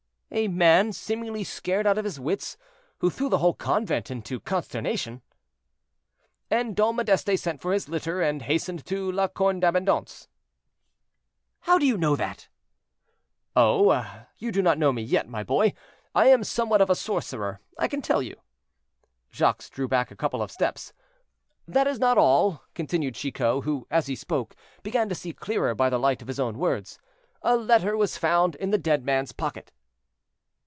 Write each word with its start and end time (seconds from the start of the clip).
"A 0.33 0.47
man, 0.47 0.93
seemingly 0.93 1.43
scared 1.43 1.85
out 1.85 1.97
of 1.97 2.05
his 2.05 2.17
wits, 2.17 2.55
who 2.99 3.09
threw 3.09 3.27
the 3.27 3.39
whole 3.39 3.53
convent 3.53 4.09
into 4.09 4.39
consternation." 4.39 5.21
"And 6.49 6.73
Dom 6.73 6.95
Modeste 6.95 7.37
sent 7.37 7.59
for 7.59 7.73
his 7.73 7.89
litter, 7.89 8.21
and 8.21 8.43
hastened 8.43 8.85
to 8.85 9.11
'La 9.11 9.27
Corne 9.27 9.59
d'Abondance.'" 9.59 10.29
"How 11.59 11.77
do 11.77 11.85
you 11.85 11.97
know 11.97 12.15
that?" 12.15 12.47
"Oh! 13.57 14.23
you 14.37 14.53
don't 14.53 14.79
know 14.79 14.93
me 14.93 15.01
yet, 15.01 15.27
my 15.27 15.43
boy; 15.43 15.73
I 16.15 16.27
am 16.27 16.45
somewhat 16.45 16.79
of 16.79 16.89
a 16.89 16.95
sorcerer, 16.95 17.59
I 17.77 17.89
can 17.89 18.01
tell 18.01 18.21
you." 18.21 18.37
Jacques 19.33 19.69
drew 19.69 19.89
back 19.89 20.11
a 20.11 20.15
couple 20.15 20.41
of 20.41 20.49
steps. 20.49 20.93
"That 21.67 21.87
is 21.87 21.99
not 21.99 22.17
all," 22.17 22.63
continued 22.73 23.15
Chicot, 23.15 23.65
who, 23.65 23.85
as 23.91 24.07
he 24.07 24.15
spoke, 24.15 24.55
began 24.81 25.09
to 25.09 25.13
see 25.15 25.33
clearer 25.33 25.75
by 25.75 25.89
the 25.89 25.99
light 25.99 26.21
of 26.21 26.29
his 26.29 26.39
own 26.39 26.57
words; 26.57 26.99
"a 27.41 27.57
letter 27.57 27.97
was 27.97 28.15
found 28.17 28.55
in 28.55 28.69
the 28.71 28.77
dead 28.77 29.03
man's 29.03 29.33
pocket." 29.33 29.73